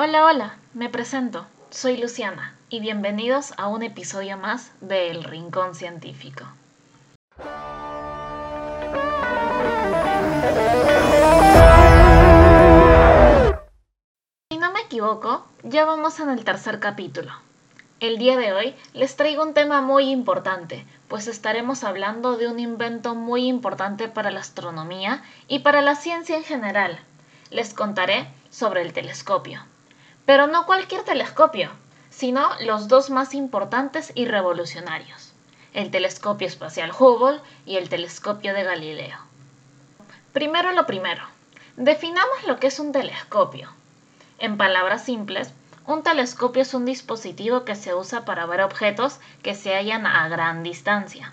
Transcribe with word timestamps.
Hola, 0.00 0.26
hola, 0.26 0.54
me 0.74 0.88
presento. 0.88 1.44
Soy 1.70 1.96
Luciana 1.96 2.54
y 2.68 2.78
bienvenidos 2.78 3.52
a 3.56 3.66
un 3.66 3.82
episodio 3.82 4.36
más 4.36 4.70
de 4.80 5.10
El 5.10 5.24
Rincón 5.24 5.74
Científico. 5.74 6.44
Si 14.52 14.58
no 14.58 14.70
me 14.70 14.82
equivoco, 14.82 15.48
ya 15.64 15.84
vamos 15.84 16.20
en 16.20 16.30
el 16.30 16.44
tercer 16.44 16.78
capítulo. 16.78 17.32
El 17.98 18.18
día 18.18 18.36
de 18.36 18.52
hoy 18.52 18.76
les 18.94 19.16
traigo 19.16 19.42
un 19.42 19.52
tema 19.52 19.80
muy 19.80 20.10
importante, 20.10 20.86
pues 21.08 21.26
estaremos 21.26 21.82
hablando 21.82 22.36
de 22.36 22.46
un 22.46 22.60
invento 22.60 23.16
muy 23.16 23.48
importante 23.48 24.06
para 24.06 24.30
la 24.30 24.38
astronomía 24.38 25.24
y 25.48 25.58
para 25.58 25.82
la 25.82 25.96
ciencia 25.96 26.36
en 26.36 26.44
general. 26.44 27.00
Les 27.50 27.74
contaré 27.74 28.28
sobre 28.48 28.82
el 28.82 28.92
telescopio. 28.92 29.60
Pero 30.28 30.46
no 30.46 30.66
cualquier 30.66 31.04
telescopio, 31.04 31.70
sino 32.10 32.50
los 32.60 32.86
dos 32.86 33.08
más 33.08 33.32
importantes 33.32 34.12
y 34.14 34.26
revolucionarios, 34.26 35.32
el 35.72 35.90
telescopio 35.90 36.46
espacial 36.46 36.90
Hubble 36.92 37.40
y 37.64 37.78
el 37.78 37.88
telescopio 37.88 38.52
de 38.52 38.62
Galileo. 38.62 39.16
Primero 40.34 40.72
lo 40.72 40.84
primero, 40.84 41.22
definamos 41.78 42.44
lo 42.46 42.58
que 42.58 42.66
es 42.66 42.78
un 42.78 42.92
telescopio. 42.92 43.70
En 44.38 44.58
palabras 44.58 45.02
simples, 45.02 45.54
un 45.86 46.02
telescopio 46.02 46.60
es 46.60 46.74
un 46.74 46.84
dispositivo 46.84 47.64
que 47.64 47.74
se 47.74 47.94
usa 47.94 48.26
para 48.26 48.44
ver 48.44 48.60
objetos 48.60 49.20
que 49.42 49.54
se 49.54 49.76
hallan 49.76 50.06
a 50.06 50.28
gran 50.28 50.62
distancia. 50.62 51.32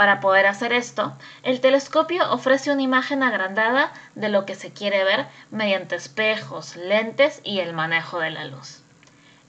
Para 0.00 0.18
poder 0.20 0.46
hacer 0.46 0.72
esto, 0.72 1.12
el 1.42 1.60
telescopio 1.60 2.32
ofrece 2.32 2.72
una 2.72 2.80
imagen 2.80 3.22
agrandada 3.22 3.92
de 4.14 4.30
lo 4.30 4.46
que 4.46 4.54
se 4.54 4.72
quiere 4.72 5.04
ver 5.04 5.26
mediante 5.50 5.94
espejos, 5.94 6.74
lentes 6.74 7.42
y 7.44 7.60
el 7.60 7.74
manejo 7.74 8.18
de 8.18 8.30
la 8.30 8.46
luz. 8.46 8.80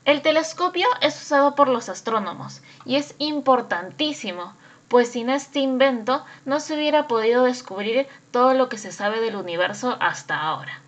El 0.03 0.21
telescopio 0.21 0.89
es 0.99 1.15
usado 1.21 1.55
por 1.55 1.69
los 1.69 1.87
astrónomos 1.87 2.61
y 2.83 2.97
es 2.97 3.16
importantísimo, 3.17 4.53
pues 4.89 5.13
sin 5.13 5.30
este 5.30 5.59
invento 5.59 6.25
no 6.43 6.59
se 6.59 6.75
hubiera 6.75 7.08
podido 7.08 7.45
descubrir 7.45 8.09
todo 8.31 8.53
lo 8.53 8.67
que 8.67 8.77
se 8.77 8.91
sabe 8.91 9.21
del 9.21 9.38
universo 9.38 9.95
hasta 10.02 10.38
ahora. 10.38 10.81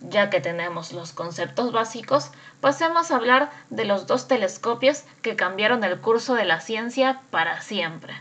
Ya 0.00 0.28
que 0.28 0.42
tenemos 0.42 0.92
los 0.92 1.12
conceptos 1.14 1.72
básicos, 1.72 2.32
pasemos 2.60 3.10
a 3.10 3.16
hablar 3.16 3.50
de 3.70 3.86
los 3.86 4.06
dos 4.06 4.28
telescopios 4.28 5.04
que 5.22 5.36
cambiaron 5.36 5.84
el 5.84 6.02
curso 6.02 6.34
de 6.34 6.44
la 6.44 6.60
ciencia 6.60 7.22
para 7.30 7.62
siempre. 7.62 8.14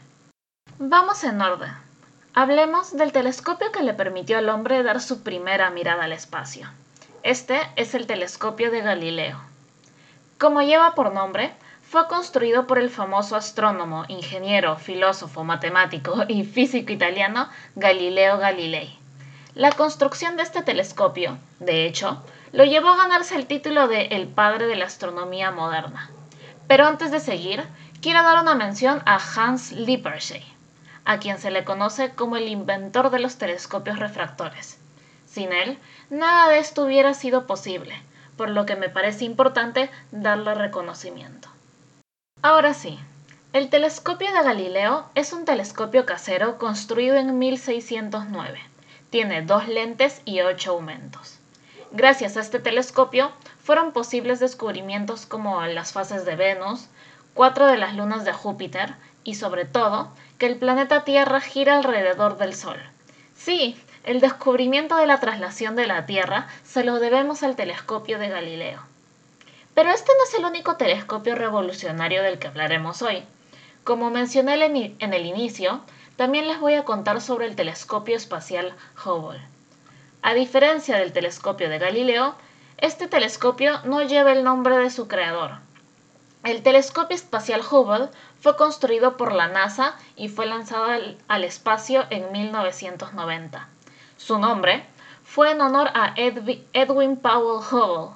Vamos 0.79 1.23
en 1.23 1.39
orden. 1.39 1.71
Hablemos 2.33 2.97
del 2.97 3.11
telescopio 3.11 3.71
que 3.71 3.83
le 3.83 3.93
permitió 3.93 4.39
al 4.39 4.49
hombre 4.49 4.81
dar 4.81 5.01
su 5.01 5.21
primera 5.21 5.69
mirada 5.69 6.05
al 6.05 6.13
espacio. 6.13 6.67
Este 7.21 7.61
es 7.75 7.93
el 7.93 8.07
telescopio 8.07 8.71
de 8.71 8.81
Galileo. 8.81 9.39
Como 10.39 10.63
lleva 10.63 10.95
por 10.95 11.13
nombre, 11.13 11.53
fue 11.87 12.07
construido 12.07 12.65
por 12.65 12.79
el 12.79 12.89
famoso 12.89 13.35
astrónomo, 13.35 14.05
ingeniero, 14.07 14.75
filósofo, 14.77 15.43
matemático 15.43 16.23
y 16.27 16.43
físico 16.43 16.91
italiano 16.91 17.49
Galileo 17.75 18.39
Galilei. 18.39 18.97
La 19.53 19.71
construcción 19.73 20.37
de 20.37 20.43
este 20.43 20.63
telescopio, 20.63 21.37
de 21.59 21.85
hecho, 21.85 22.23
lo 22.51 22.65
llevó 22.65 22.89
a 22.89 22.97
ganarse 22.97 23.35
el 23.35 23.45
título 23.45 23.87
de 23.87 24.07
el 24.07 24.27
padre 24.27 24.65
de 24.65 24.75
la 24.75 24.85
astronomía 24.85 25.51
moderna. 25.51 26.09
Pero 26.67 26.87
antes 26.87 27.11
de 27.11 27.19
seguir, 27.19 27.63
quiero 28.01 28.23
dar 28.23 28.41
una 28.41 28.55
mención 28.55 29.03
a 29.05 29.19
Hans 29.19 29.71
Lippershey 29.71 30.52
a 31.05 31.19
quien 31.19 31.39
se 31.39 31.51
le 31.51 31.63
conoce 31.63 32.11
como 32.11 32.37
el 32.37 32.47
inventor 32.47 33.09
de 33.09 33.19
los 33.19 33.37
telescopios 33.37 33.99
refractores. 33.99 34.77
Sin 35.25 35.51
él, 35.51 35.77
nada 36.09 36.49
de 36.49 36.59
esto 36.59 36.85
hubiera 36.85 37.13
sido 37.13 37.47
posible, 37.47 37.95
por 38.37 38.49
lo 38.49 38.65
que 38.65 38.75
me 38.75 38.89
parece 38.89 39.25
importante 39.25 39.89
darle 40.11 40.53
reconocimiento. 40.53 41.49
Ahora 42.41 42.73
sí, 42.73 42.99
el 43.53 43.69
telescopio 43.69 44.33
de 44.33 44.43
Galileo 44.43 45.05
es 45.15 45.31
un 45.31 45.45
telescopio 45.45 46.05
casero 46.05 46.57
construido 46.57 47.15
en 47.15 47.37
1609. 47.37 48.59
Tiene 49.09 49.43
dos 49.43 49.67
lentes 49.67 50.21
y 50.25 50.41
ocho 50.41 50.71
aumentos. 50.71 51.37
Gracias 51.91 52.35
a 52.35 52.41
este 52.41 52.59
telescopio 52.59 53.31
fueron 53.63 53.91
posibles 53.91 54.39
descubrimientos 54.39 55.27
como 55.27 55.63
las 55.67 55.91
fases 55.93 56.25
de 56.25 56.35
Venus, 56.35 56.87
cuatro 57.35 57.67
de 57.67 57.77
las 57.77 57.95
lunas 57.95 58.25
de 58.25 58.33
Júpiter 58.33 58.95
y 59.23 59.35
sobre 59.35 59.65
todo 59.65 60.09
que 60.37 60.45
el 60.45 60.57
planeta 60.57 61.03
Tierra 61.03 61.41
gira 61.41 61.77
alrededor 61.77 62.37
del 62.37 62.53
Sol. 62.53 62.77
Sí, 63.35 63.77
el 64.03 64.19
descubrimiento 64.19 64.95
de 64.97 65.05
la 65.05 65.19
traslación 65.19 65.75
de 65.75 65.87
la 65.87 66.05
Tierra 66.05 66.47
se 66.63 66.83
lo 66.83 66.99
debemos 66.99 67.43
al 67.43 67.55
telescopio 67.55 68.19
de 68.19 68.29
Galileo. 68.29 68.81
Pero 69.73 69.91
este 69.91 70.11
no 70.17 70.23
es 70.25 70.33
el 70.39 70.45
único 70.45 70.75
telescopio 70.75 71.35
revolucionario 71.35 72.21
del 72.21 72.37
que 72.37 72.47
hablaremos 72.47 73.01
hoy. 73.01 73.23
Como 73.83 74.09
mencioné 74.09 74.53
en 74.99 75.13
el 75.13 75.25
inicio, 75.25 75.81
también 76.15 76.47
les 76.47 76.59
voy 76.59 76.75
a 76.75 76.85
contar 76.85 77.21
sobre 77.21 77.47
el 77.47 77.55
telescopio 77.55 78.15
espacial 78.15 78.73
Hubble. 79.03 79.41
A 80.21 80.33
diferencia 80.33 80.97
del 80.97 81.11
telescopio 81.11 81.69
de 81.69 81.79
Galileo, 81.79 82.35
este 82.77 83.07
telescopio 83.07 83.79
no 83.83 84.03
lleva 84.03 84.31
el 84.31 84.43
nombre 84.43 84.77
de 84.77 84.89
su 84.89 85.07
creador, 85.07 85.57
el 86.43 86.61
telescopio 86.61 87.15
espacial 87.15 87.61
Hubble 87.61 88.09
fue 88.41 88.57
construido 88.57 89.15
por 89.15 89.31
la 89.31 89.47
NASA 89.47 89.95
y 90.17 90.27
fue 90.27 90.45
lanzado 90.45 90.85
al, 91.27 91.43
espacio 91.45 92.05
en 92.09 92.31
1990. 92.33 93.67
Su 94.17 94.37
nombre 94.37 94.85
fue 95.23 95.51
en 95.51 95.61
honor 95.61 95.89
a 95.93 96.13
Edwin 96.17 97.15
Powell 97.17 97.65
Hubble, 97.71 98.15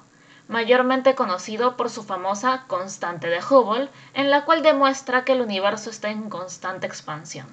mayormente 0.50 1.16
conocido 1.16 1.78
por 1.78 1.90
su 1.90 2.04
famosa 2.04 2.66
constante 2.68 3.28
de 3.28 3.40
Hubble, 3.40 3.90
en 4.14 4.30
la 4.30 4.44
cual 4.44 4.62
demuestra 4.62 5.24
que 5.24 5.32
el 5.32 5.42
universo 5.42 5.90
está 5.90 6.10
en 6.10 6.30
constante 6.30 6.86
expansión. 6.86 7.48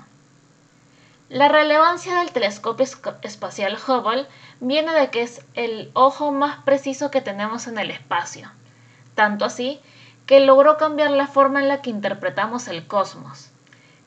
La 1.29 1.49
relevancia 1.49 2.19
del 2.19 2.33
telescopio 2.33 2.87
espacial 3.23 3.79
Hubble 3.87 4.27
viene 4.59 4.93
de 4.93 5.11
que 5.11 5.23
es 5.23 5.45
el 5.55 5.91
ojo 5.95 6.33
más 6.33 6.63
preciso 6.65 7.13
que 7.13 7.21
tenemos 7.21 7.69
en 7.69 7.79
el 7.79 7.93
espacio, 7.93 8.51
tanto 9.15 9.45
así 9.45 9.81
que 10.27 10.41
logró 10.41 10.77
cambiar 10.77 11.11
la 11.11 11.27
forma 11.27 11.61
en 11.61 11.69
la 11.69 11.83
que 11.83 11.91
interpretamos 11.91 12.69
el 12.69 12.87
cosmos. 12.87 13.51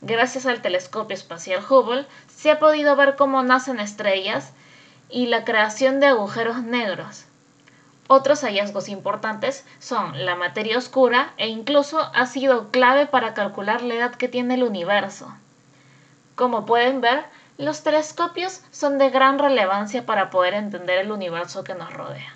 Gracias 0.00 0.46
al 0.46 0.62
telescopio 0.62 1.14
espacial 1.14 1.64
Hubble 1.68 2.06
se 2.28 2.50
ha 2.50 2.58
podido 2.58 2.94
ver 2.96 3.16
cómo 3.16 3.42
nacen 3.42 3.80
estrellas 3.80 4.52
y 5.08 5.26
la 5.26 5.44
creación 5.44 6.00
de 6.00 6.06
agujeros 6.06 6.62
negros. 6.62 7.24
Otros 8.06 8.42
hallazgos 8.42 8.88
importantes 8.88 9.66
son 9.80 10.24
la 10.24 10.34
materia 10.34 10.78
oscura 10.78 11.34
e 11.36 11.48
incluso 11.48 12.00
ha 12.14 12.26
sido 12.26 12.70
clave 12.70 13.06
para 13.06 13.34
calcular 13.34 13.82
la 13.82 13.94
edad 13.94 14.14
que 14.14 14.28
tiene 14.28 14.54
el 14.54 14.62
universo. 14.62 15.34
Como 16.34 16.64
pueden 16.64 17.00
ver, 17.00 17.24
los 17.58 17.82
telescopios 17.82 18.62
son 18.70 18.98
de 18.98 19.10
gran 19.10 19.38
relevancia 19.38 20.06
para 20.06 20.30
poder 20.30 20.54
entender 20.54 20.98
el 20.98 21.10
universo 21.10 21.64
que 21.64 21.74
nos 21.74 21.92
rodea. 21.92 22.34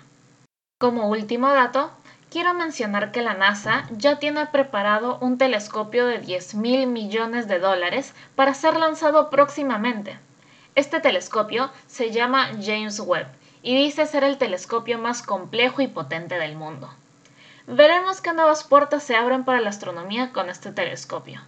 Como 0.79 1.07
último 1.07 1.49
dato, 1.49 1.91
quiero 2.33 2.55
mencionar 2.55 3.11
que 3.11 3.21
la 3.21 3.35
NASA 3.35 3.87
ya 3.91 4.17
tiene 4.17 4.47
preparado 4.47 5.19
un 5.21 5.37
telescopio 5.37 6.07
de 6.07 6.17
10 6.17 6.55
mil 6.55 6.87
millones 6.87 7.47
de 7.47 7.59
dólares 7.59 8.15
para 8.35 8.55
ser 8.55 8.75
lanzado 8.75 9.29
próximamente. 9.29 10.17
Este 10.73 10.99
telescopio 10.99 11.69
se 11.85 12.09
llama 12.09 12.49
James 12.59 12.99
Webb 12.99 13.27
y 13.61 13.75
dice 13.75 14.07
ser 14.07 14.23
el 14.23 14.39
telescopio 14.39 14.97
más 14.97 15.21
complejo 15.21 15.83
y 15.83 15.87
potente 15.87 16.39
del 16.39 16.55
mundo. 16.55 16.89
Veremos 17.67 18.19
qué 18.19 18.33
nuevas 18.33 18.63
puertas 18.63 19.03
se 19.03 19.15
abren 19.15 19.45
para 19.45 19.61
la 19.61 19.69
astronomía 19.69 20.31
con 20.33 20.49
este 20.49 20.71
telescopio. 20.71 21.39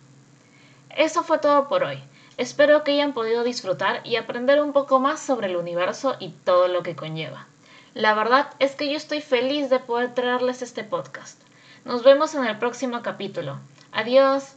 Eso 0.91 1.23
fue 1.23 1.39
todo 1.39 1.67
por 1.67 1.83
hoy. 1.83 2.03
Espero 2.37 2.83
que 2.83 2.91
hayan 2.91 3.13
podido 3.13 3.43
disfrutar 3.43 4.01
y 4.03 4.17
aprender 4.17 4.61
un 4.61 4.71
poco 4.71 4.99
más 4.99 5.19
sobre 5.19 5.47
el 5.47 5.55
universo 5.55 6.15
y 6.19 6.29
todo 6.29 6.67
lo 6.67 6.83
que 6.83 6.95
conlleva. 6.95 7.47
La 7.95 8.13
verdad 8.13 8.49
es 8.59 8.75
que 8.75 8.91
yo 8.91 8.97
estoy 8.97 9.21
feliz 9.21 9.69
de 9.69 9.79
poder 9.79 10.13
traerles 10.13 10.61
este 10.61 10.83
podcast. 10.83 11.41
Nos 11.85 12.03
vemos 12.03 12.35
en 12.35 12.43
el 12.43 12.59
próximo 12.59 13.01
capítulo. 13.01 13.57
Adiós. 13.93 14.55